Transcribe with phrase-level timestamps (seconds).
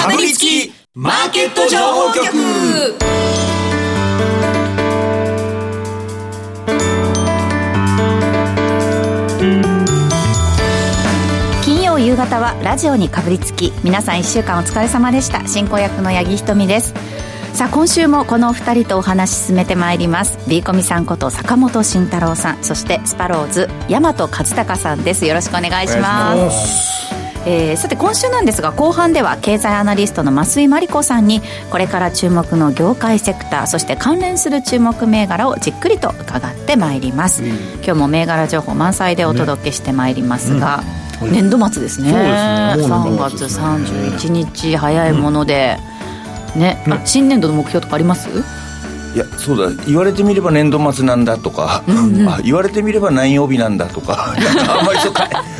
[0.00, 2.24] かぶりつきマーケット情報局。
[11.62, 15.46] 金曜夕方はラジオにかぶりつき皆さん1週間お疲れ様でした。
[15.46, 16.94] 進行役の八木ひとみです。
[17.52, 20.38] さあ今週もこのお二人とお話進めてまいります。
[20.48, 25.26] B コミさんこと坂本慎太郎さんそしてスパローズ大和和孝さんです。
[25.26, 31.40] よろしくお願いしますえー、さて今週なんですが後半では経済アナリストの増井真理子さんに
[31.70, 40.84] これから注目の業界セクターそして関連する注目銘柄をじっくりと伺ってまいります、うん、今日も銘柄情報満載でお届けしてまいりますが、ね
[41.22, 42.12] うん、年度末ですね。
[42.12, 42.94] ですね。
[42.94, 45.78] 3月31日早いもので、
[46.56, 48.28] ね、あ新年度の目標とかあります？
[49.14, 49.84] いやそうだ。
[49.86, 54.34] 言われてみれば年度末なんだとか、うんうん、あ言われてみれば何曜日なんだとか
[54.78, 55.12] あんまりそう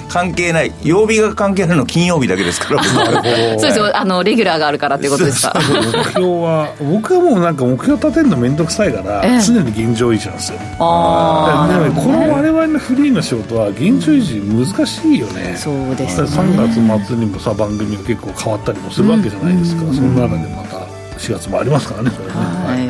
[0.09, 0.73] 関係ない。
[0.83, 3.97] 曜日が関係ないの金曜日だけですから そうですよ。
[3.97, 5.55] あのレギュラーがあるからっていうことですか？
[5.57, 10.59] 目標は僕はもうなんか目標立てるの面倒くさいから、えー、常に現状維持なんですよ。
[10.79, 14.41] ああ、ね、この我々のフリーの仕事は現状維持
[14.75, 16.29] 難しいよね、そうですね。
[16.29, 20.79] 3月末にもさ番組が結構変わったりもするわけじゃないですか、うん、その中でまた
[21.19, 22.90] 4月もありますからねそれね、はい、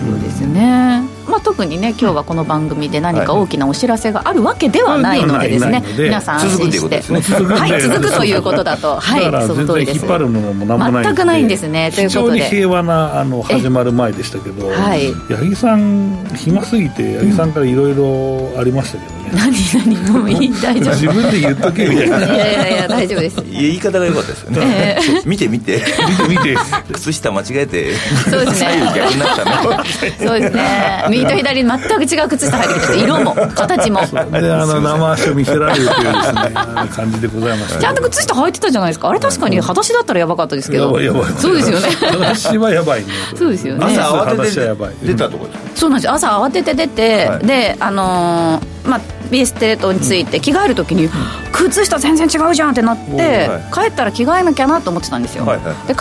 [0.00, 1.02] はいそうですね、
[1.38, 7.00] まあ、特にね今日はこの番組で何か大きなお知らせがあるわけではないのでですね、皆さん安心して。
[7.00, 8.98] はい続くということだと。
[8.98, 10.00] はいその通りです。
[10.00, 11.92] 引っ張るものも何もない全くないんですね。
[11.94, 12.40] ということで。
[12.48, 20.94] 平和なあの始まる前でしたけど、はい、八木さん暇すぎて八木さんからいろいろありましたけどね、何何もういい大丈夫。
[20.94, 22.10] 自分で言っとけみたい。
[22.10, 23.42] ないやいやいや大丈夫です。
[23.42, 25.84] 言い方が良かったですよね、えー、見て見て。
[26.08, 26.56] 見て見て。
[26.92, 27.94] 靴下間違えて。
[28.30, 28.70] そうですね。
[28.70, 29.84] 左右逆になったの
[30.18, 31.04] そうですね。
[31.10, 34.00] 右と左に全く違う靴下履いてきて色も形も。
[34.00, 36.52] であの生足を見せられるというですね
[36.90, 39.08] 感じでございましたちゃんと靴下履いてたじゃないですか？
[39.08, 40.86] あれ確かに裸足だったらやばかったですけど。
[40.86, 41.88] やばいやばいそうですよね。
[41.88, 43.12] 裸足はやばいね。
[43.36, 43.84] そうですよね。
[43.86, 49.00] 朝慌てて出たとこそうなんです朝慌てて出て、はい、であのー、まあ
[49.30, 51.08] BS テレ東について着替える時に、
[51.52, 55.44] 靴下全然違うじゃんってなって、帰ったら着替えなきゃなと思ってたんですよ、
[55.86, 56.00] で帰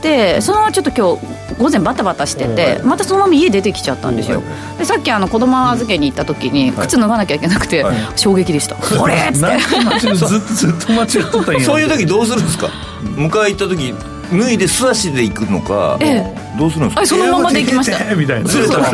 [0.00, 4.42] ってそのままちょっと今日午前バタバタしてて、またそのまま家出てきちゃったんですよ、
[4.78, 7.84] でさっきあの子供預けに行った時に靴脱がなきゃいけなくて、
[8.16, 9.98] 衝撃でした「これ!」っつって。
[9.98, 12.68] ずっとずっと間違ってたんやそういう時どうするんですか？
[13.16, 13.94] 迎え行った時
[14.32, 17.06] 脱いで素足で行くのか、ええ、どうするんですか？
[17.06, 18.14] そのままで行きました。
[18.14, 18.48] みたいな。
[18.48, 18.84] そうそう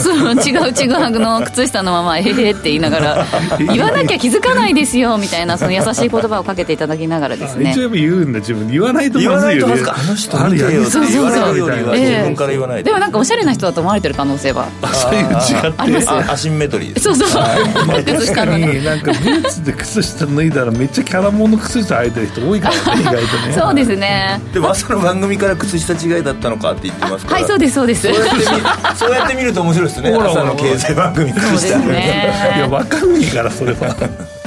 [0.00, 0.34] そう。
[0.42, 3.26] 違うちぐはぐの靴下のまま「へへ」って言いながら。
[3.58, 7.72] 言わなきゃ気づかないですよみたいなその優しい言葉をかけていただきながらですね。
[7.72, 8.70] 一応言うんだ自分。
[8.70, 14.66] 言わないとまずいよ、ね、あの人見てよって言われるよりは自分から言わないでもなんかおしゃれな人だと思われてる可能性は。
[14.92, 15.72] そういう違って。
[15.76, 27.40] ありますアシンメトリーそうそう確かになんかブーツで靴下脱いだらめっちゃキャラモンの靴下履いてる人多いからね意外とねそうですねでも朝の番組から靴下違いだったのかって言ってますから。
[27.40, 28.08] はいそうですそうです。
[28.96, 30.14] そうやって見ると面白いですね。
[30.14, 32.24] 朝の経済番組靴下、ね、
[32.56, 33.94] いや分かんないからそれは。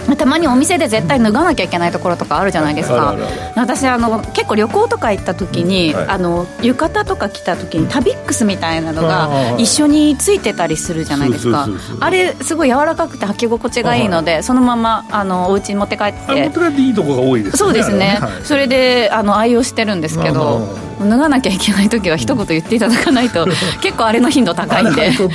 [0.18, 3.16] たまにお店で絶対脱がなきゃいけないところとかあるじゃないですか。
[3.56, 11.68] 私あの結構旅行とか行った時に、うんはい、あの浴衣とか着た時にタビックスみたいなのが一緒についてたりするじゃないですか。
[12.00, 16.20] あれすごい柔らかくて履き心地がいいのでそのままあのお家に持って帰って。
[16.28, 17.58] 持って帰っていいとこが多いですね。
[17.58, 20.68] そうですね、はい、それであの愛用してるんですけど
[21.00, 23.46] 脱がなきゃいけない時は一言言っていただかないと
[23.82, 25.12] 結構あれの頻度高いんで。
[25.12, 25.28] で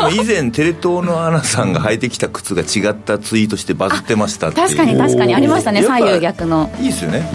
[0.00, 5.34] も以前テレ東のアナさんが履いてきた靴が違ったツイートしてバズってました確かに確かに。
[5.34, 6.70] ありましたね左右逆の。
[6.78, 7.28] いいですよね。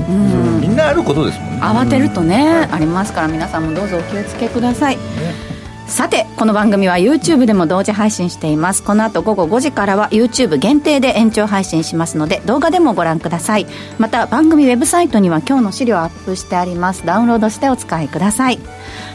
[0.61, 1.59] みんなあることですもんね。
[1.61, 5.50] 慌てるとね、ありますから皆さんもどうぞお気をつけください、ね
[5.87, 8.81] さてこの番組は YouTube でも同時配信しています。
[8.81, 13.67] この後午後5時からは YouTube 限定で延長配信しますので動画でもご覧ください。
[13.99, 17.05] また番組ウェブサイトには今日の資料アップしてあります。
[17.05, 18.59] ダウンロードしてお使いください。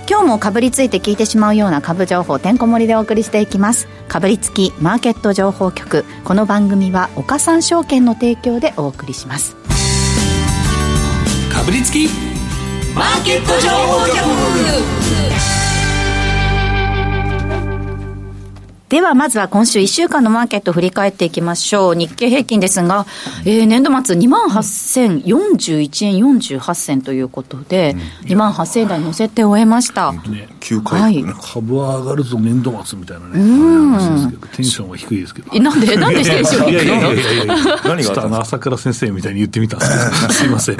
[0.08, 3.88] 今日もかぶりついて聞いてしまうような株情報てんこ盛りでお送りしていきます。
[4.06, 6.04] かぶりつきマーケット情報局。
[6.24, 9.56] この番組は岡三証券の提供でお送りします。
[11.52, 12.08] かぶりつき
[12.94, 15.55] マーケット情報局。
[18.88, 21.94] ではまずは今週1週間のマーケットを振り返っていきましょう。
[21.96, 23.04] 日経平均ですが、
[23.44, 30.12] えー、年度末2万8041円48銭ということで、うん、2万8000台乗せて終えました。
[30.12, 34.38] ね、9回、はい、株は上がるぞ年度末みたいなね、うん。
[34.52, 35.60] テンションは低いですけど。
[35.60, 37.54] なんで、なんでテンション低いやいやいやいや
[37.84, 38.40] 何があの？
[38.40, 40.76] 朝倉先生みたいに言ってみたんです すいません。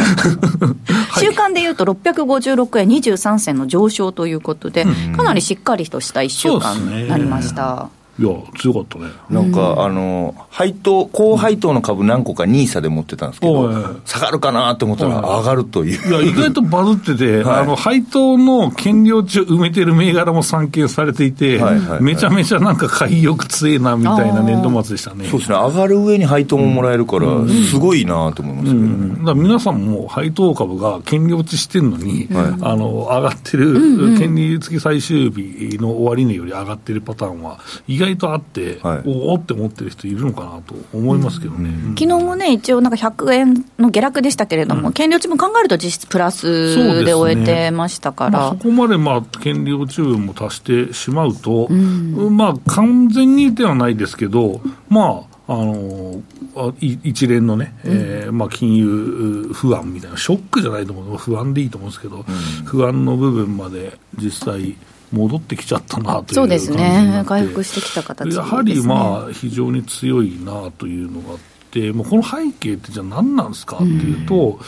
[1.21, 4.85] 週間でいうと656円23銭の上昇ということで、
[5.17, 7.89] かなりしっかりとした1週間になりました。
[8.19, 9.07] いや、強かったね。
[9.29, 13.71] なんか、あの、配当、高配当の株何個か NISA で持ってたんですけど、
[14.07, 16.09] 下がるかなと思ったら上がるという。
[16.09, 25.27] いや、意外とバズってて、 はい、あの、配当の権利落ちを埋めてる銘柄も散見されていて、はいはいはい、めちゃめちゃなんか買いよく強えなみたいな年度末でしたね。
[25.29, 27.27] そうですね、上がる上に配当ももらえるから、
[27.71, 48.31] すごいなと思いますけど、ね、うん、だから皆さんも配当株が権利落ちしてるのに、はい、あの、上がってる、権利付き最終日の終値より上がってるパターンは意外とあって、はい、おおって思ってる人いるのかなと思いますけどね、うん、昨日もね、一応、なんか100円の下落でしたけれども、うん、権利落ちも考えると実質プラスで終えてましたから。
[48.31, 48.39] そ、ね。
[48.39, 56.23] まあ、そこまで、まあ、権利落ち分も足してしまうと、うん、まあ、完全にではないですけど、まあ、あの
[56.81, 62.25] 一連のね、うん、えー、まあ、金融不安みたいな、ショックじゃないと思う、不安でいいと思うんですけど、うん、
[62.65, 64.77] 不安の部分まで実際、
[65.13, 71.39] 戻ってきちゃったなというそうですね、回復してきた形、ね、やはりまあ非常に強いなというのがあっ
[71.71, 74.59] て、もうこの背景ってじゃあ何なんですかっていうと、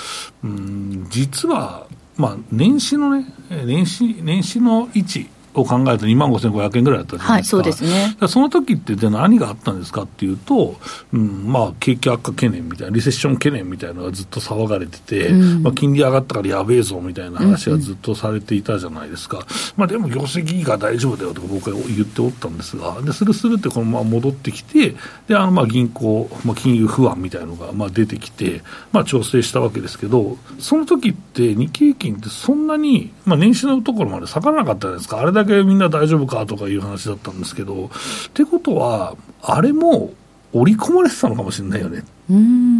[0.45, 1.87] うん、うん実は、
[2.17, 10.77] まあ、年始のね、年始年始の位置を考えると2万5500円ぐらいだったじゃないですか、はい、そうですね、その時ってじゃあ何があったんですかっていうと、
[11.13, 24.95] うんまあ、景気悪化懸念みたいな、リセッション懸念みたいなのがずっと騒がれてて、うん、まあ、金利上がったからやべえぞみたいな話がずっとされていたじゃないですか、うんうん、まあ、でも業績が大丈夫だよとか僕は言っておったんですが、でするするってこのまま戻ってきて、
[25.27, 28.63] であのまあ銀行、まあ、金融不安みたいなのがまあ出てきて、
[28.93, 37.89] まあ、調整したわけですけど、その時って日経平均ってそんなに、まあ、年始のところまで下がらなかったじゃないですか、あれだけみんな大丈夫かとかいう話だったんですけど、っ
[38.35, 40.13] てことは、あれも
[40.53, 42.03] 織り込まれてたのかもしれないよねっ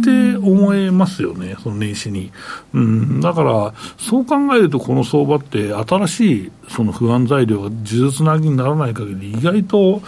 [0.03, 2.31] て思えますよね、その年始に。
[2.73, 10.01] うん、だから、そう考えると、この相場って、新しいその不安材料が呪術なぎにならない限り、意外と、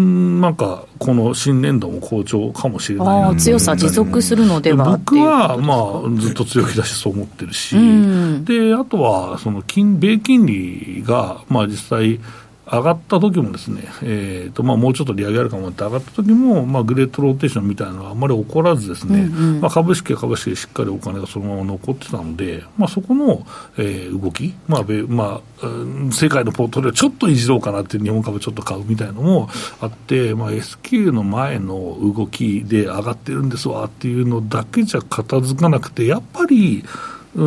[0.00, 5.74] ん、なんか、この新年度も好調かもしれない、強さ持続するのでは僕は、ま
[6.06, 7.76] あ、ずっと強気だし、そう思ってるし、
[8.44, 12.20] であとはその金、米金利が、まあ、実際、
[12.70, 23.46] 上がった時もですね、えーとまあ、もうちょっと利上げあるかもって上がった時も、まあ、グレートローテーションみたいなのがあまり起こらずですね、うんうん、まあ、株式は株式でしっかりお金がそのまま残ってたので、まあ、そこの、
[23.78, 29.48] えー、動き、まあまあ、世界のポートフォリオちょっといじろうかなって日本株ちょっと買うみたいなのも
[29.80, 36.84] あって、まあ、S q の前の動きで上がってるんですわっていうのだけじゃ片付かなくて、やっぱり、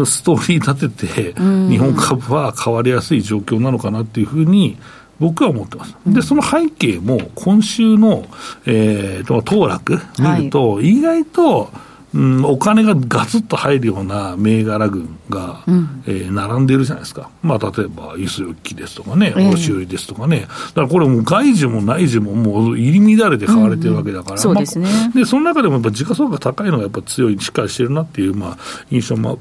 [0.05, 4.77] ストーリー立てて、日本株は変わりやすい状況なのかなっていうふうに、
[5.19, 5.95] 僕は思ってます。
[6.07, 8.25] で、その背景も今週の、
[8.65, 11.71] えー、と、騰落見ると、意外と、
[12.13, 17.29] うん、お金がガツッと入るような銘柄群が、うん、えー、並んでるじゃないですか。
[17.43, 20.41] まあ、例えば、輸送機ですとかね、卸売ですとかね。
[20.41, 24.33] だからこれもう外需も内需ももう入り乱れて買われてるわけだから。
[24.33, 25.09] うん、そうですね、まあ。
[25.09, 28.57] で、その中でもやっぱ時価総額高いのがやっぱ強い、しっかりしてるなっていう、まあ、
[28.89, 29.37] 印象も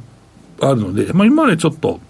[0.60, 2.00] あるので、まあ、今までちょっと、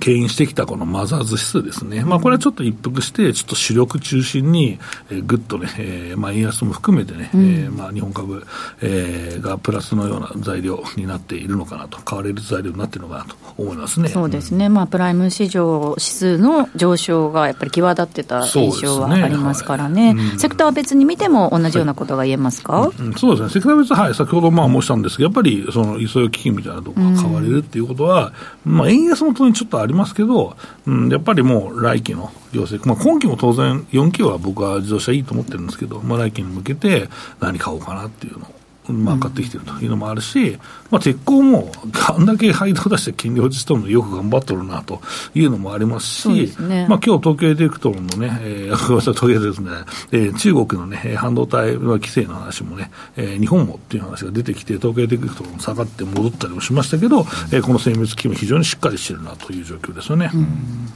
[0.00, 4.78] 牽引してきたこのマザーズ指数ですね、まあ、これはちょっと一服して、ちょっと主力中心に、
[5.10, 8.46] えー、ぐっとね、えーまあ、円安も含めてね、うん、えー、まあ、日本株、
[8.82, 14.08] えー、がプラスのような材料になっているのかなと、買われる材料になっているのかなと思いますね。
[14.10, 28.32] そうですね、うん、まあ、プライム市場指数の上昇がやっぱり際立ってた印象はありますからね、ねはい、セクター別に見ても同じようなことが言えますか、はいうん、そうですね、セクター別、はい、先ほどまあ申したんですけど、やっぱりその輸送基金みたいなところが買われるっていうことは、
[28.64, 30.56] まあ、円安も当にちょっとありますけど、
[30.86, 37.08] うん、やっぱりもう来期の業績、まあ、今期も当然、4期は僕は自動車いいと思ってるんですけど、まあ、来期に向けて
[37.40, 38.57] 何買おうかなっていうのを
[38.92, 40.58] まあ、買ってきてるというのもあるし、
[40.90, 41.70] まあ、鉄鋼も
[42.08, 45.00] あんだけ配当出して金利落ちしとるのよく頑張っとるなと
[45.34, 46.28] いうのもありますし、
[46.60, 49.70] ね、まあ今日東京エレクトロンのね、えー、ごめんなさい、とりあえずですね、
[50.12, 57.20] えー、中国のね、半導体規制の話もね、えー、日本もっていう話が出てきて、東京エレクトロン下がって戻ったりもしましたけど、
[57.52, 60.30] えー、この精密機器も非常にしっかりしてるなという状況ですよね。
[60.34, 60.92] うん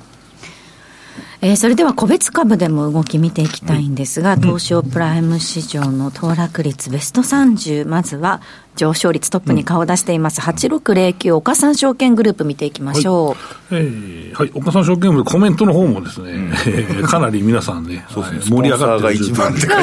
[1.45, 8.41] えー、それでは個別株でも動き見ていきたいんですが、東証プライム市場の騰落率ベスト30、まずは
[8.77, 13.37] 上昇率トップに顔を出しています、うん、8609岡三証券グループ見ていきましょ
[13.71, 13.75] う。
[13.75, 18.57] はい、えー、はい、岡三証券グループコメントの方もですね、うん、 かなり皆さんね、 そうですね。
[18.57, 19.15] 盛り上がってる。
[19.15, 19.75] 一番って書いて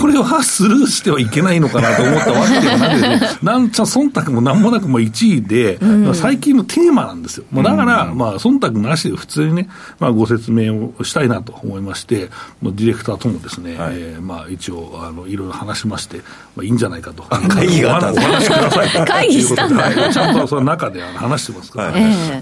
[0.00, 7.44] これはスルーしてはいけないのかなと思ったわけではなくて、ね、なんちゃ忖度もなんもなくも1位で、うん、最近のテーマなんですよ。
[7.50, 9.68] もうだから、まあ、忖度なしで普通にね、
[10.00, 16.18] まあ、ご説明をしたいなと思いまして、もうディレクターともですね、はい、えー、まあ、一応あの、いろいろ話しまして、
[16.56, 17.24] まあ、いいんじゃないかと。
[17.58, 18.88] 会議があったんですお話しください。
[19.06, 20.12] 会議したんだ。
[20.12, 21.88] ちゃんとその中で話してますから、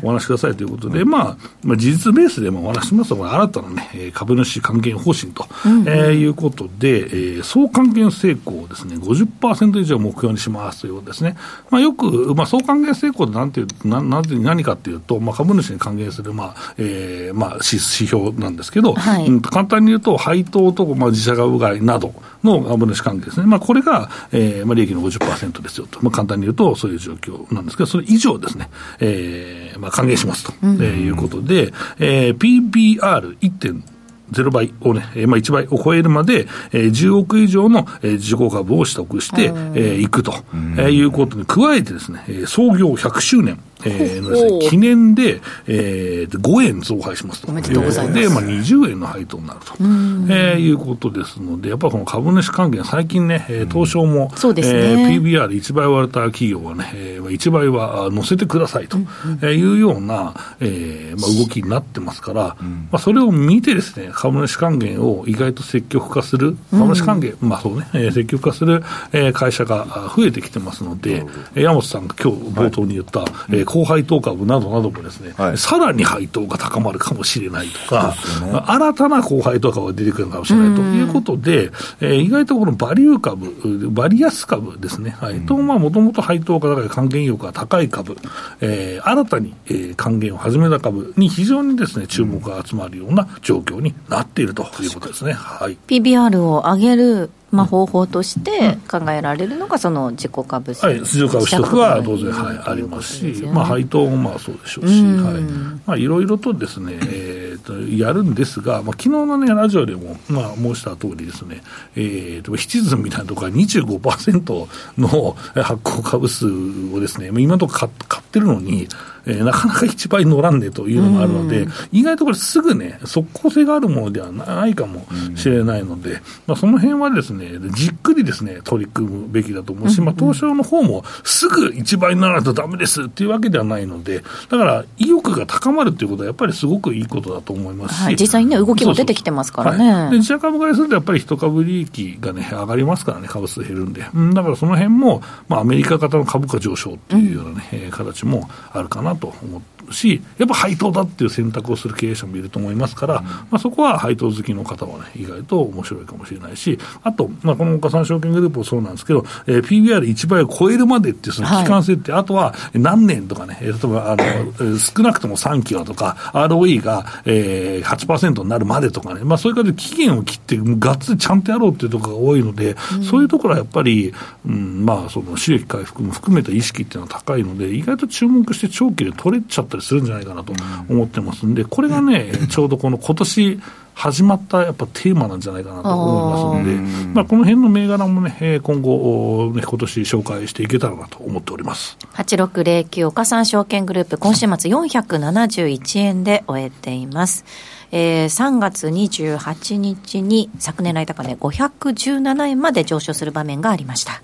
[0.02, 11.37] お話話しくださいということで、まあ、まあ、事実ベースでもお話しますと、新たなね、株主還元方針と、うん、えー、いうことで、えー、総還元成功をですね、50%以上目標にしますということですね。
[11.70, 23.46] まあ、よく、まあ、総還元成功ってなんていう、な、な何かっていうと、まあ、株主に還元する、まあ、えー、まあ、指標なんですけど、はい、うん、簡単に言うと、配当と、まあ、自社株買いなどの株主関係ですね。
[23.46, 26.03] まあ、これが、えー、まあ、利益の50%ですよと。
[26.03, 28.69] まあ、簡単に言うと、そういう状況なんですけど、それ以上ですね、
[29.01, 33.97] えー、まあ、還元しますと、うん、えー、いうことで、えー、PBR1.0
[34.33, 47.49] 0倍をね、えー、まあ1倍を超えるまで、えー、10億以上の、えー、自己株を取得して、えー、いくと、えー、いうことに加えてですね、創業100周年、えーのですね、記念で、えー、5円増配しますと。
[47.49, 48.21] おめでとうございます。
[48.21, 58.99] で、まあ、20円の配当になると、えー、いうことですので、やっぱりこの株主還元、最近ね、えー、東証も、そうですね、えー、PBR1 倍割れた企業はね、えー、1倍は乗せてくださいと、
[59.42, 62.56] えいうような、えーまあ、動きになってますから、ま
[62.92, 73.26] あ、それを見てですね、株主還元を意外と積極化する、株主還元、まあそうね、えー、積極化する、えー、会社が増えてきてますので、山本さんが今日冒頭に言った、は
[73.66, 81.70] 高配当株などなどもですね、はい、さらに配当が高まるかもしれないとか、ね、新たな高配当株が出てくるかもしれないということで、
[82.00, 88.16] えー、意外とこのバリュー株、バリュー株ですね、はい、と、まあもともと配当が高い還元意欲が高い株、
[88.61, 95.32] えー、新たに、えー、還元を始めた株に非常にですね、注目が集まるような状況になっているということですね。
[95.32, 105.43] はい、PBR を上げるまあ、方法として考えられるのが、その自己株式、はい、自己株取得は当然、はい、ありますし、まあ、配当もまあそうでしょうし、はい。
[105.87, 111.63] まあ、いろいろとですね、えー、とやるんですが、まあ昨日のね、ラジオでも、まあ、申した通りですね、
[111.97, 115.33] えー、と、七ズみたいなところは25%の
[115.63, 118.87] 発行株数をですね、今のところ買ってるのに、
[119.26, 139.92] えー、なかなか一倍乗らんでというのがあるので、意外とこれすぐね、即効性があるものではないかもしれないので、まあ、その辺はですね、じっくりですね、取り組むべきだと思うし、まあ、東証の方もすぐ一倍にならないとだめですっていうわけではないので、だから意欲が高まるっていうことはやっぱりすごくいいことだと思いますし、はい、実際にね、動きも出てきてますからね。
[139.92, 144.06] はい、で自社株買いするとやっぱり一株利益がね、上がりますからね、株数減るんで。
[144.14, 149.75] うん、だからその辺も、まあ、アメリカ型の株価上昇っていうようなね、うん、形もあるかなと思って。
[149.93, 174.12] し、やっぱ配当だっていう選択をする経営者もいると思いますから、うん、まあ、そこは配当好きの方はね、意外と面白いかもしれないし、あと、まあ、この岡三証券グループもそうなんですけど、えー、PBR1 倍を超えるまでっていうその期間設定、はい、あとは何年とかね、例えばあの少なくとも3期はとか、ROE が、えー、8%になるまでとかね、まあ、そういう感じで期限を切って、がっつりちゃんとやろうっていうところが多いので、うん、そういうところはやっぱり、
[174.47, 180.52] うん、まあ、その収益回復も含めた意識っていうのは高いので、意外と注目して長期で取れちゃったりするんじゃないかなと
[180.88, 183.61] 思ってますんで、これがね、 ちょうどこの今年
[183.95, 197.45] 始まったやっぱテーマなんじゃないかなと思いますので、まあ、この辺の銘柄もね、今後、ね、今年紹介していけたらなと思っております8609岡三証券グループ、今週末471円で終えています。
[197.92, 204.23] えー、3月28日に昨年来高値517円まで上昇する場面がありました。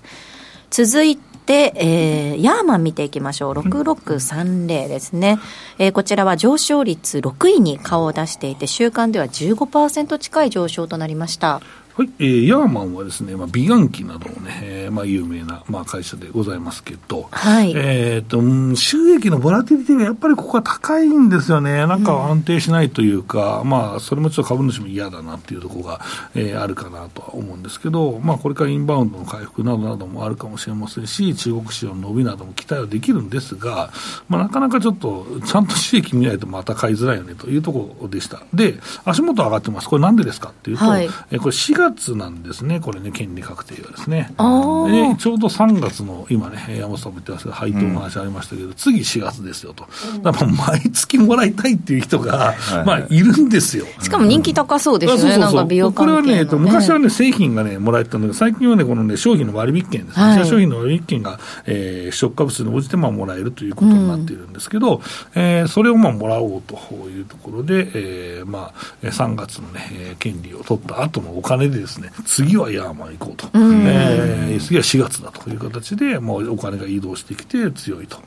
[0.69, 3.53] 続いてで、えー、ヤーマン見ていきましょう。
[3.53, 5.39] 6630ですね。
[5.77, 11.61] えー、こちらは上昇率6位に顔を出していて、週間では15%近い上昇となりました。
[11.95, 17.71] はい、えー、ヤーマンはですね、まあ、美顔器などもね、えー、まあ、有名な、まあ、会社でございますけど、はい。
[17.75, 18.41] えっ、と、
[18.75, 21.85] 収益のボラティリティがやっぱりここは高いんですよね。
[21.85, 26.01] なんか安定しないというか、うん、まあ、それもちょっと株主も嫌だなっていうところが、
[26.33, 33.91] えー、あるかなとは思うんですけど、まあ、これからインバウンドの回復などなどもあるかもしれませんし、中国市場の伸びなども期待はできるんですが、
[34.29, 38.41] まあ、なかなかちょっと、ちゃんと収益見ないとまた買いづらいよねというところでした。
[38.51, 39.87] で、足元上がってます。
[39.87, 41.82] これなんでですかっていうと、はい、えー、これ4月
[42.15, 44.29] なんですね、これね、権利確定がですね。
[44.29, 49.87] でちょうど3月の、今ね、山本さんも言ってますけど、配当の話ありましたけど、うん、次4月ですよと。
[50.21, 52.53] だから毎月もらいたいっていう人が、
[52.85, 53.85] まあ、いるんですよ。
[54.01, 55.55] しかも人気高そうですね、うん、そうそうそう。
[55.55, 60.25] なんか美容関係、ね、これはね、昔はね、製品がね、もらえたんだけど、最近はね、このね、商品の割引券ですね。
[60.25, 65.01] はい、商品の割引券が、えー、出荷株数に応じて、まあ、もらえるということになっているんですけど、うん、
[65.35, 66.75] えー、それをまあ、もらおうと
[67.09, 78.17] いうところで、えー、まあ、3月のね、権利を取った後のお金でですね、次はヤーマン行こうと、えー、次は4月だという形で、もうお金が移動してきて強いと、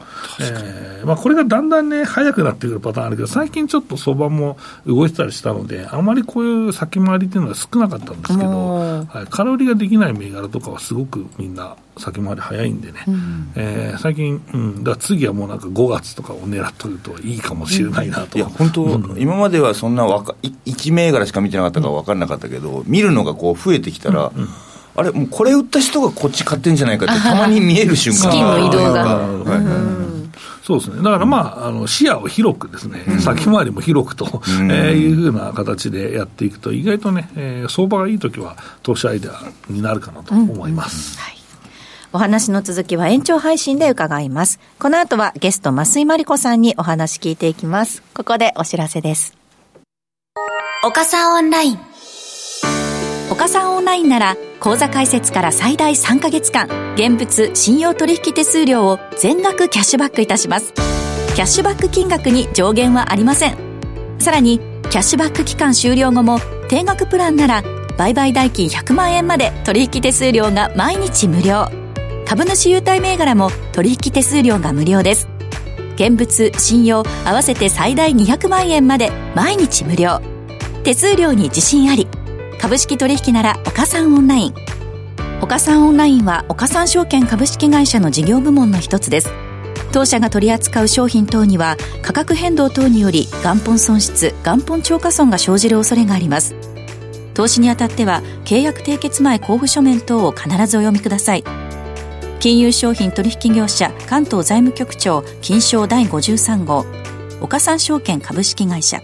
[0.41, 8.75] えーまあ、これがだんだんね、早くなってくるパターンあるけど、最近ちょっと相場も動いてたりしたので、あまりこういう先回りっていうのは少なかったんですけど、
[9.09, 24.43] はい、空売りができない銘柄とかはすごくみんな先回り早いんでね、うん、えー、最近、うん、だ次はもうなんか5月とかを狙っとるといいかもしれないなと、いや本当、うん、今まではそんなわか1銘柄しか見てなかったから分からなかったけど、見るのがこう増えてきたら、うん。
[24.43, 24.49] うん。
[24.97, 28.19] あれ、もうこれ売った人がこっち買ってんじゃないかって、たまに見える瞬間。
[28.19, 30.07] 資金の移動が。
[30.63, 41.17] そうですね、だからまあ、あの視野を広くですね、うん、先回りも広くと、うん、えー、いうふうな形でやっていくと、意外とね、えー、相場がいいときは、投資アイデアになるかなと思います。
[41.17, 41.36] うん、はい
[42.17, 44.59] お話の続きは延長配信で伺います。
[44.79, 48.03] この後はゲスト、増井真理子さんにお話聞いていきます。
[48.15, 49.37] ここでお知らせです。
[50.83, 51.79] 岡さんオンライン。
[53.31, 60.73] 岡さんオンラインなら、口座開設から最大3ヶ月間、現物信用取引手数料を全額キャッシュバックいたします。
[60.73, 63.59] キャッシュバック金額に上限はありません。
[64.21, 67.63] さらに、キャッシュバック期間終了後も、定額プランなら、
[67.99, 71.86] 売買代金100万円まで取引手数料が毎日無料。
[72.27, 75.29] 株主優待銘柄も取引手数料が無料です。
[75.95, 80.21] 現物、信用合わせて最大200万円まで毎日無料。
[80.85, 82.07] 手数料に自信あり。
[82.67, 84.55] 株式取引なら岡三オンライン
[85.41, 89.31] 岡三オンラインは岡三証券株式会社の事業部門の一つです
[89.93, 96.55] 当社が取り扱う商品等には価格変動等により元本損失元本超過損が生じる恐れがあります
[97.35, 101.45] 投資にあたっては契約締結前交付書面等を必ずお読みください
[102.39, 106.85] 金融商品取引業者関東財務局長金賞第53号。
[107.41, 109.01] 岡三証券株式会社。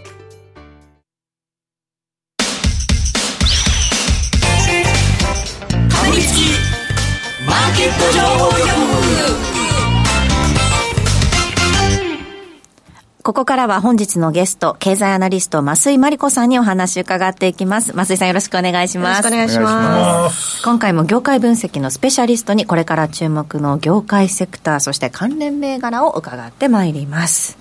[13.23, 17.93] ここからは本日のゲスト、経済アナリスト、増井真理子さんにお話伺っていきます。
[17.93, 19.23] 増井さんよろしくお願いします。
[19.23, 20.61] よろしくお願いします。
[20.61, 27.57] 今回も業界分析のスペシャリストにこれから注目の業界セクター、そして関連銘柄を伺ってまいります。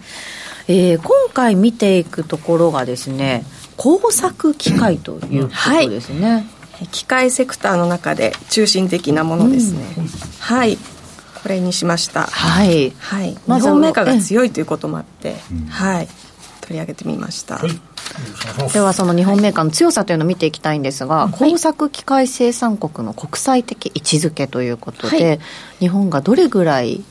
[0.66, 3.44] えー、今回見ていくところがですね、
[3.76, 6.28] 工作機械ということですね。
[6.32, 6.44] はい
[6.90, 10.06] 機械セクターの中で中心的なものですね、うん、
[10.40, 10.76] はい
[11.42, 12.24] これにしました。
[12.24, 15.36] はい、はい、日本メーカーが強いということもあって、
[15.68, 16.08] はい。
[16.60, 18.72] 取り上げてみました、はい。
[18.72, 25.40] ではその日本メーカーの強さというのを見ていきたいんですが、工作機械生産国の国際的位置づけということで、はい、
[25.80, 27.02] 日本がどれぐらい、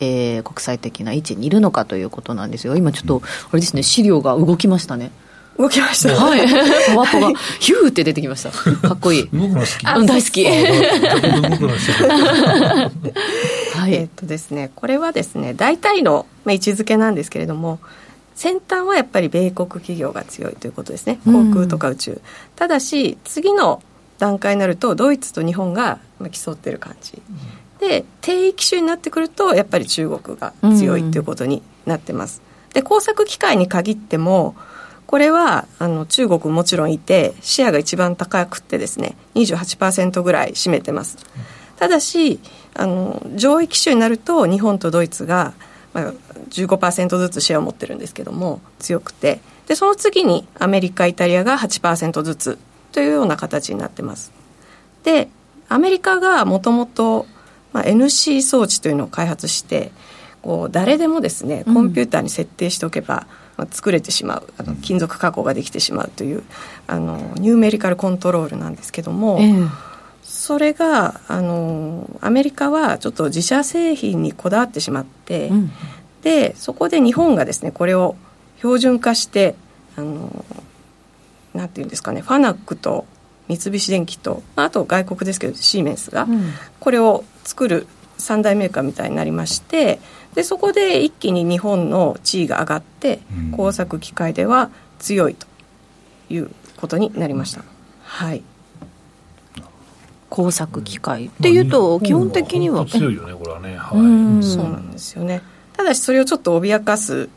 [0.00, 5.10] えー、国際的な位置にいるのかということなんですが今ちょっとあれですね資料が動きましたね
[5.58, 6.14] 動きました。
[6.14, 6.46] はい。
[6.86, 8.50] パワポがヒューって出てきました。
[8.50, 9.28] かっこいい。
[9.32, 9.84] 僕も好き。
[10.06, 10.44] 大好き。
[13.74, 13.94] はい。
[13.94, 17.78] えっとですね、これはですね、大体の、まあ、位置づけなんですけれども、
[18.34, 21.18] 先端はやっぱり米国企業が強いということですね。
[21.24, 22.12] 航空とか宇宙。
[22.12, 22.20] うん、
[22.54, 23.82] ただし、次の
[24.18, 27.22] 段階になると、ドイツと日本が競ってる感じ。
[27.80, 32.42] で、低位機種になってくると、やっぱり中国が強いということになってます。
[32.72, 34.54] で、工作機械に限っても、
[35.06, 41.18] これはあの中国もちろんいてシェアが一番高くてですね28%ぐらい占めてます、
[41.76, 42.40] ただし
[42.74, 45.54] あの上位機種になると日本とドイツが、
[45.92, 46.12] まあ、
[46.50, 49.40] 15%ずつシェアを持ってるんですけども強くて。
[49.66, 52.58] でその次にアメリカイタリアが8%ずつ
[52.92, 54.32] というような形になってます。
[55.02, 55.28] で
[55.68, 57.26] アメリカがもともと
[57.74, 59.90] NC 装置というのを開発して
[60.42, 66.42] こう誰でもですねコンピューターに設定しておけば、うんまあ、作れてしまうあの金属加工ができてしまうという
[66.86, 69.68] あのニューメリカルコントロールなんですけども、えー、
[70.22, 75.70] それがあのアメリカはちょっと自社製品にこだわってしまって、うん、
[76.22, 78.16] でそこで日本がですねこれを
[78.58, 79.54] 標準化して
[79.96, 80.44] あの
[81.54, 83.06] なんていうんですかねファナックと
[83.48, 86.26] 三菱電機とあと外国ですけどシーメンスが
[86.80, 87.86] これを作る
[88.18, 90.00] 三大メーカーみたいになりまして
[90.36, 95.46] でそこで一気に日本の地位が上がって、うん、工作機械では強いと
[96.28, 97.64] いうことになりました。
[98.04, 98.42] はい。
[100.28, 105.40] 工作機械っていうと、基本的には強いよねこれはね、はい、そうなんですよね。
[105.74, 107.30] ただしそれをちょっと脅かす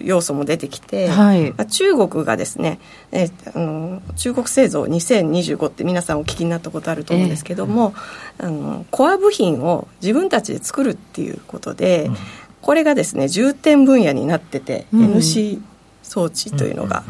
[0.00, 2.78] 要素も出てきて、はい、中国がですね、
[3.12, 7.92] えあの中国製造2025って皆さんお聞きになったことあると思うんですけども、
[8.38, 12.16] えー、あのコア部品を自分たちで作るっていうことで、うん、
[12.62, 15.60] これがですね重点分野になってて、うん、NC
[16.02, 17.04] 装置というのが、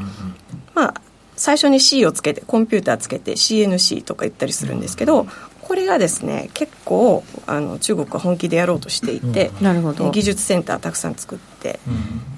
[0.75, 0.95] まあ
[1.37, 5.29] 最初に C をつけてコンピューターつけて CNC とか言ったりするんですけど、
[5.69, 10.11] これがですね結構あの中国は本気でやろうとしていて、なるほど。
[10.11, 11.79] 技術センターたくさん作って、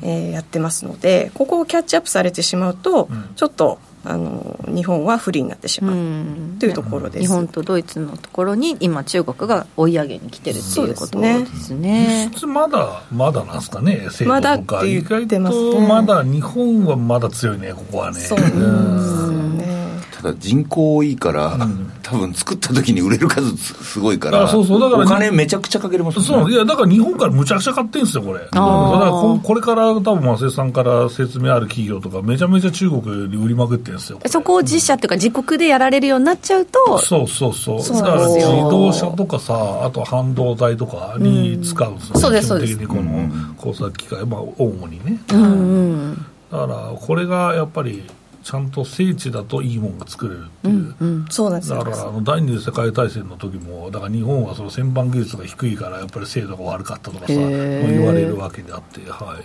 [0.03, 12.25] うん、えー、やってますのでここをキャッチアップされてしまうと、うん、ちょっとあの日本は不利になってしまうというところです、日本とドイツのところに今中国が追い上げに来てるっていうことですね。
[12.25, 15.73] 輸出まだまだなんですかね制まだ度とか、って言ってますね。
[15.73, 18.19] とまだ日本はまだ強いねここはね。
[18.21, 19.80] そうですよね
[20.17, 21.59] ただ人口多いから、
[22.03, 24.81] 多分作った時に売れる数すすごいからあそうそう。
[24.81, 26.29] だからお金めちゃくちゃかけれますよね。
[26.29, 26.53] そう。
[26.53, 37.97] いやだから日本からむちゃくちゃ買ってるんですよ、これ、だからここれから多分松江さんから説明ある企業とか、めちゃめちゃ中国に売りまくってるんですよ、そこを自社っていうか自国でやられるようになっちゃうとそうそうそう、そう。
[37.97, 42.21] だから自動車とかさ、あと半導体とかに使うんですよ、ね。
[42.21, 45.21] そうです基本的にこの工作機械、まあ、主にね。
[45.33, 46.27] うんうん。
[46.51, 48.03] だからこれがやっぱり
[48.51, 51.85] ちゃんと聖地だといいものが作れるっていう、そうなんですよだ。
[51.85, 59.45] からあの第二次世界大戦の時もだから日本はその旋盤技術が低いからやっぱり精度が悪かったとかさ言われるわけであってはい。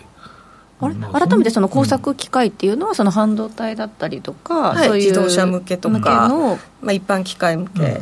[0.80, 0.96] あれ？
[0.96, 4.88] ま改めてその工作機械っていうのはその半導体だったりとか、はい。
[4.88, 6.30] そういう自動車向けとか
[6.82, 8.02] まあ、一般機械向け、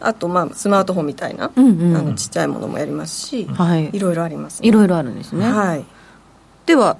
[0.00, 1.96] あとまあスマートフォンみたいな、うんうん。
[1.96, 3.90] あのちっちゃいものもやりますし、はい。
[3.92, 5.84] いろいろあります、ね、いろいろあるんですね、はい。
[6.64, 6.96] では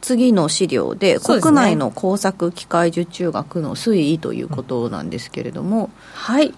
[0.00, 6.54] 次の資料で国内の工作機械受注額の推移ということなんですけれども、はい。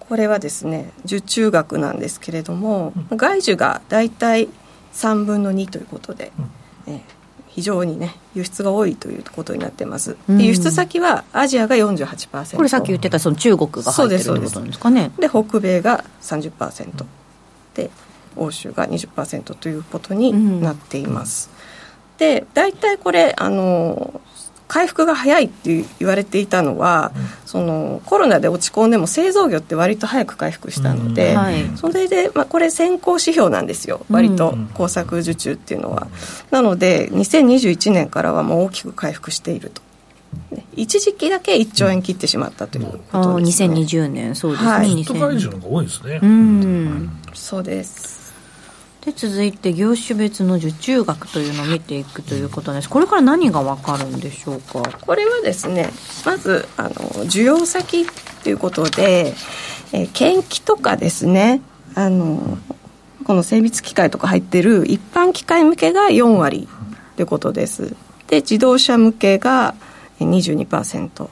[0.00, 4.48] これはですね受注額なんですけれども、外需が大体
[4.92, 6.32] 3分の2ということで、
[6.86, 7.00] えー
[7.54, 10.38] 非常にね輸出が多いということになってます、うん。
[10.38, 15.12] で輸出先はアジアが48%これさっき言ってたその中国が入ってるってことなんですかね。
[15.20, 17.04] で北米が30%
[17.76, 17.90] で
[18.34, 21.48] 欧州が20%ということになっています、
[22.18, 24.20] で大体これあの
[24.66, 27.12] 回復が早いって言われていたのは、
[27.44, 31.36] そのコロナで落ち込んでも製造業って割と早く回復したので、うん。
[31.36, 31.76] はい。
[31.76, 34.04] それで、まあ、これ先行指標なんですよ。
[34.10, 36.08] 割と工作受注っていうのは、
[36.50, 39.82] なので2021年からはもう大きく回復していると。
[40.50, 44.34] ね一時期だけ1兆円切ってしまったということです、ね、2020年。
[44.34, 44.88] そうですね、はい。
[44.88, 47.10] ヒット会場の方が多いですね、うん。
[47.32, 48.23] そうです
[49.04, 52.88] で続いて業種別の受注額というのを見ていくということです。
[52.88, 54.82] これから何が分かるんでしょうか？
[55.00, 55.90] これはですね
[56.24, 56.90] まずあの
[57.26, 58.06] 需要先
[58.42, 59.34] ということで、
[59.92, 61.60] えー研機とかですね
[61.94, 62.58] あの
[63.24, 66.66] この精密機械とか入ってる一般機械向けが4割
[67.16, 67.94] ということです。
[68.26, 69.74] で自動車向けが
[70.20, 71.28] 22%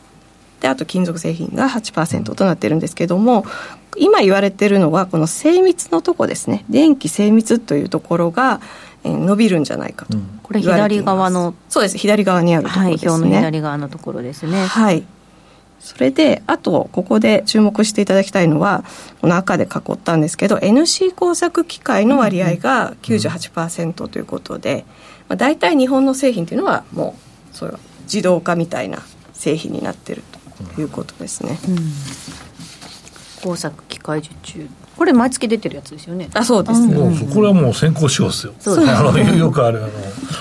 [0.60, 3.44] であと金属製品が8%となってるんですけども
[3.96, 6.64] 今言われてるのはこの精密のとこですね。
[6.68, 8.60] 電気精密というところが
[9.04, 11.98] えー伸びるんじゃないかとこれ言われ左側のそうです。
[11.98, 14.64] 左側にあるとこはいろですね、表の左側のところですね。
[14.66, 15.04] はい。
[15.82, 18.84] それで、あと、ここで注目していただきたいのは、
[19.20, 24.84] この赤で囲ったんですけど、NC 工作機械の割合が98%ということで、
[25.28, 27.16] まあ、大体日本の製品というのは、も
[27.52, 29.00] う、そういう自動化みたいな
[29.32, 30.22] 製品になってる
[30.76, 31.58] ということですね。
[33.42, 34.68] 工作機械受注。
[34.96, 36.28] これ毎月出てるやつですよね。
[36.34, 36.94] あ、そうですね。
[36.94, 38.54] もうこれはもう先行しようですよ。
[38.58, 38.86] そうです。
[38.86, 39.90] ねあのよくあるあの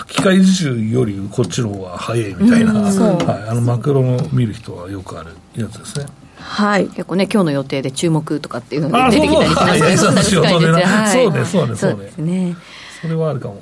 [0.07, 3.07] 機械受注よりこっちの方が早いみたいな、そう。
[3.25, 6.05] はい、あのマクロの見る人はよくあるやつですね。
[6.37, 6.87] はい。
[6.87, 9.97] 結構ね今日の予定で注目とかっていうのあが出てきたりします。
[9.97, 10.43] そうそう。
[10.43, 11.11] はいそうですはい。
[11.11, 11.45] そうね。
[11.45, 11.75] そうね。
[11.75, 11.95] そうね。
[11.95, 12.55] そうですね。
[13.01, 13.61] それはあるかも。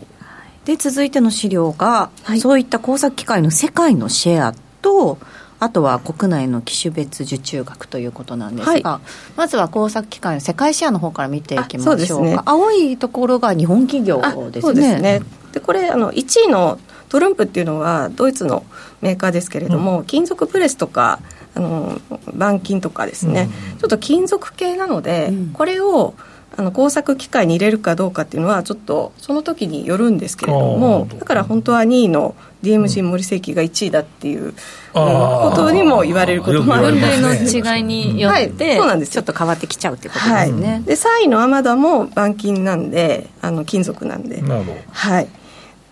[0.66, 2.40] で続いての資料が、はい。
[2.40, 5.18] そういった工作機械の世界のシェアと
[5.60, 9.02] あとは国内の機種別受注額ということなんですが、
[9.36, 12.24] まずは工作機械の世界シェアの方から見ていきましょうか。
[12.24, 12.40] ね。
[12.46, 15.22] 青いところが日本企業あですね。
[15.52, 18.64] でこれあの1位のトルンプっていうのはドイツの
[19.02, 21.20] メーカーですけれども、金属プレスとか
[21.56, 22.00] あの
[22.34, 26.14] 板金とかですね、ちょっと金属系なので、これを
[26.60, 34.54] あの工作機械に入れるかどうかっていうのはちょっとその時によるんですけれどもだから本当は2位の DMG 森関が1位だっていう、
[34.92, 39.24] ことにも言われることもある分類の違いによっはいて、そうなんですよ。
[39.24, 40.50] ちょっと変わってきちゃうってことではい。
[40.50, 44.42] すね、で3位のアマダも板金なんであの金属なんで。
[44.42, 44.78] なるほど。
[44.92, 45.30] はい、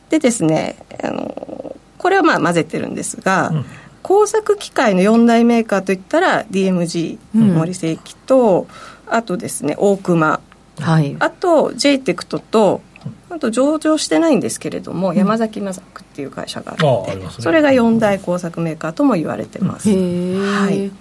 [0.09, 3.65] でですねあのこれはまあ混ぜてるんですが、うん。
[4.03, 8.67] 工作機械の4大メーカーといったら DMG うん森精機と、
[9.09, 10.41] あとですね大熊
[10.79, 11.15] はい。
[11.19, 12.81] あと j テクトと
[13.29, 17.25] あと上場してないんですけれども、山崎マザクっていう会社があってね。
[17.39, 20.91] それが4大工作メーカーとも言われてます、へえ、はい。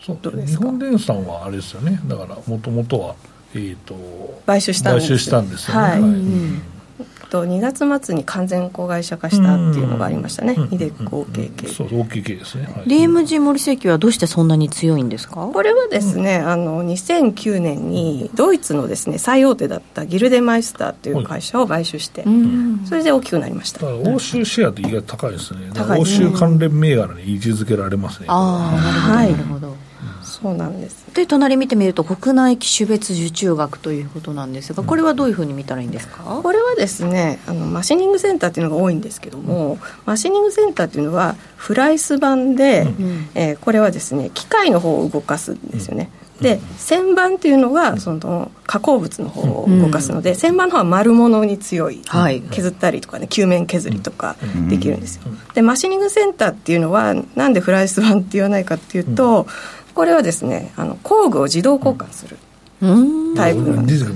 [0.00, 2.00] そう日本電産はあれですよね。
[2.06, 3.14] だからもともとは
[3.54, 3.94] えっ、と
[4.46, 5.08] 買収したんです。
[5.08, 6.00] 買収したんですよね、はい。
[6.00, 6.62] うん
[7.30, 15.50] と、2月末に完全子会社化したっていうのがありましたね、イデック OKK、そう OKK ですね、はい、DMG 森世紀はどうしてそんなに強いんですか？
[15.52, 22.24] これはですね、あの2009年にドイツのですね最大手だったギルデマイスターという会社を買収して、
[22.86, 23.86] それで大きくなりました。
[23.86, 25.70] 欧州シェアって意外と高いですね。
[25.98, 28.26] 欧州関連銘柄に位置づけられますね。
[28.28, 29.79] ああなるほど、なるほど
[30.42, 31.06] そうなんです。
[31.14, 54.36] で隣見てみると国内機種別受注額ということなんですがこれはどういうふうに見たらいいんですか、これはですねあのマシニングセンターっていうのが多いんですけども、マシニングセンターっていうのはフライス版で、うん、えー、これはですね機械の方を動かすんですよね、で旋盤っていうのがその加工物の方を動かすので、うん、旋盤の方は丸物に強い、はい、削ったりとかね球面削りとか
[54.68, 55.24] できるんですよ、
[55.54, 59.46] でマシニングセンターっていうのはなんでフライス版って言わないかっていうと、
[60.00, 62.38] これはですねあの工具を自動交換する
[63.36, 64.12] タイプなんです、そ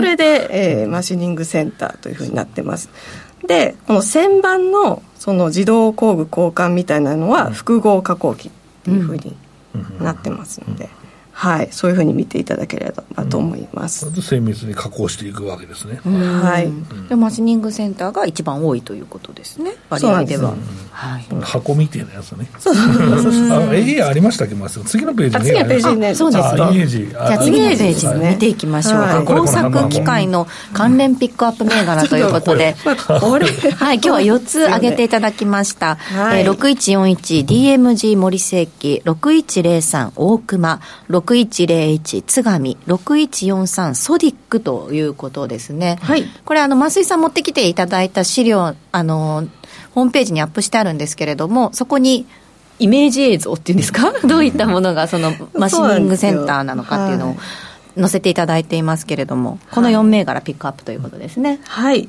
[0.00, 2.88] れで、えー、マシニングセンターというふうになってます。
[3.44, 8.52] でこの旋盤のその自動工具交換みたいなのは複合加工機っ
[8.84, 9.36] ていうふうに
[9.98, 10.88] なってますので、
[11.34, 19.72] はい、そういうふうに見ていただければと思います、うん、精密に加工していくわけですね、はい、でマシニングセンターが一番多いということですね。
[19.90, 20.54] 割合では、
[20.92, 22.48] はい、箱みたいなやつね。
[22.58, 26.54] そうそうそうそうエリアありましたっけ次のページに、次のページにねそうです。
[26.54, 27.08] ねイメージ。
[27.08, 29.02] じゃあ次のページ見ていきましょう。
[29.02, 32.76] か、工作機械の関連ピックアップ銘柄ということで。
[32.84, 36.42] はい今日は4つ挙げていただきました、はい。
[36.42, 40.80] えー、6141DMG 森世紀6103大熊
[41.24, 45.98] 6101津上6143ソディックということですね。
[46.02, 46.24] はい。
[46.44, 49.48] これあの、増井さん持ってきていただいた資料、あの、
[49.94, 52.26] ホームページにアップしてあるんですけれども、そこに
[52.78, 54.12] イメージ映像っていうんですか？
[54.26, 57.36] どういったものがそのマシニングセンターなのかっていうのを
[57.96, 61.60] 載せていただいていますけれども、この4銘柄ピックアップということですね。
[61.64, 62.08] はい。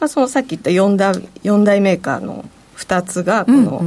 [0.00, 2.44] まあ、そのさっき言った4大 ,4 大メーカーの
[2.78, 3.82] 2つがこの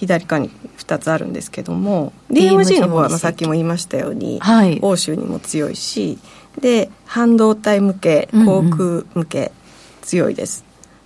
[0.00, 6.18] 左側に2つあるんですけども DMG の方はまあさっきも言いましたように、はい、欧州にも強いし
[6.58, 9.52] で半導体向け航空向け
[10.00, 10.64] 強いです、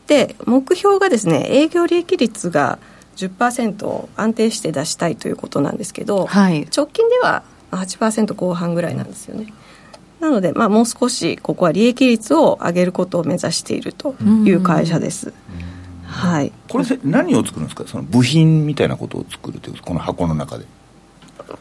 [0.09, 2.79] うんうん、で目標がですね営業利益率が
[3.17, 9.53] 10%を安定して出したいということなんですけど、はい、直近では8%後半ぐらいなんですよね。
[10.21, 15.33] なので、まあ、もう少しここは利益率を上げることを目指しているという会社です。
[15.59, 15.74] うん
[16.15, 17.85] はい、これ何を作るんですか？
[17.87, 20.65] その部品みたいなことを作るというこの箱の中で。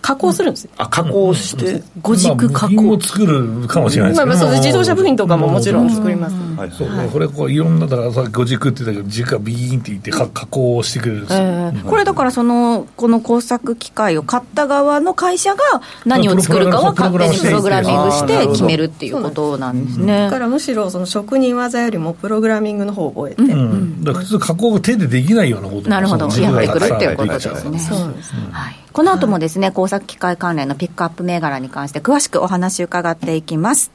[0.02, 15.64] 加工するんですあ加工して、五軸加工、を作るかもしれないですけど、まあ、そう自動車部品とかももちろん作ります、はい、そう、はい、これこういろんなだからさ五軸って言ったけど軸がビーンっていって加工してくれるんですよ、えー、これだからそのこの工作機械を買った側の会社が
[16.06, 20.26] 何を作るかは勝手にプログラミングして決めるっていうことなんですね。
[20.26, 23.72] だからむしろその職人技よりもプログラミングの方を覚えて、うん。
[23.72, 26.28] うん、だから普通加工が手でできないようなことなるほど。
[26.28, 27.80] やってくるっていうことですね。
[27.80, 33.92] そうですね、はいこの後もですね、工作機械関連のピックアップ銘柄に関して詳しくお話伺っていきます。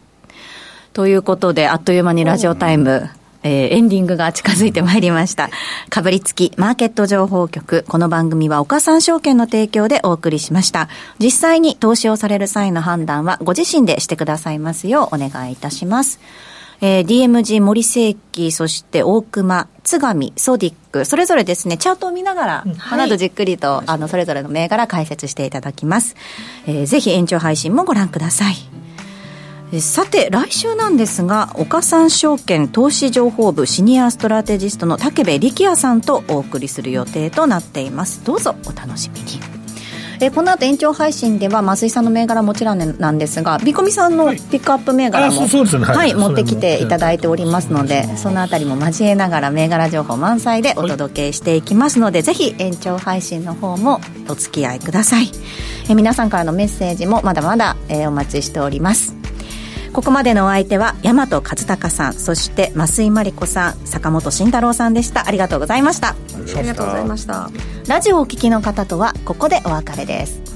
[0.92, 3.08] ということで、あっという間にラジオタイム、
[3.44, 5.50] えー、エンディングが近づいてまいりました。
[5.88, 7.84] かぶりつきマーケット情報局。
[7.88, 10.88] この番組は岡三証券の提供でお送りしました。
[11.20, 16.18] 実際に投資をされる際の判断はご自身でしてくださいますようお願いいたします。
[16.80, 26.14] えー、DMG 森世紀、そして大熊、津上、ソディック、それぞれですね、チャートを見ながら、この後じっくりと、あの、それぞれの銘柄解説していただきます。
[26.66, 28.56] えー、ぜひ延長配信もご覧ください。
[29.80, 38.24] さて来週なんですが岡三証券投資情報部シニアストラテジストの武部力也さんとお送りする予定となっています。
[38.24, 39.57] どうぞお楽しみに
[40.20, 55.30] えー、この後延長配信では増井さんの銘柄もちろんなんですがビコミさんのピックアップ銘柄も、はい、持ってきていただいておりますのでそのあたりも交えながら銘柄情報満載でお届けしていきますので、ぜひ延長配信の方もお付き合いください、
[55.84, 59.17] えー、皆さんからのメッセージもまだまだ、えー、お待ちしております
[59.92, 65.26] ここまでのお相手は大和和孝さんそして増井真理子さん坂本慎太郎さんでした。
[65.26, 66.10] ありがとうございました。
[66.10, 67.50] ありがとうございました。
[67.88, 70.47] ラジオをお聞きの方とはここでお別れです